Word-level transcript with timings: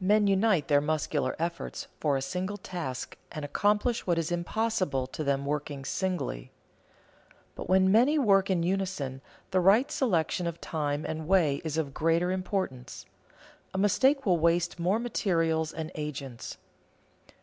Men 0.00 0.26
unite 0.26 0.68
their 0.68 0.80
muscular 0.80 1.36
efforts 1.38 1.86
for 2.00 2.16
a 2.16 2.22
single 2.22 2.56
task, 2.56 3.18
and 3.30 3.44
accomplish 3.44 4.06
what 4.06 4.16
is 4.16 4.32
impossible 4.32 5.06
to 5.08 5.22
them 5.22 5.44
working 5.44 5.84
singly. 5.84 6.50
But 7.54 7.68
when 7.68 7.92
many 7.92 8.18
work 8.18 8.48
in 8.48 8.62
unison, 8.62 9.20
the 9.50 9.60
right 9.60 9.90
selection 9.92 10.46
of 10.46 10.62
time 10.62 11.04
and 11.04 11.28
way 11.28 11.60
is 11.62 11.76
of 11.76 11.92
greater 11.92 12.30
importance; 12.32 13.04
a 13.74 13.76
mistake 13.76 14.24
will 14.24 14.38
waste 14.38 14.78
more 14.80 14.98
materials 14.98 15.74
and 15.74 15.92
agents. 15.94 16.56